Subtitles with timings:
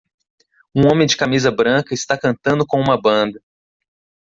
[0.73, 3.39] Um homem de camisa branca está cantando com uma banda.